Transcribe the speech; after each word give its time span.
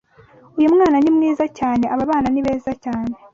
Uyu 0.57 0.73
mwana 0.73 0.97
ni 0.99 1.11
mwiza 1.15 1.43
cyaneAba 1.57 2.03
bana 2.11 2.27
ni 2.31 2.41
beza 2.45 2.71
cyane. 2.83 3.13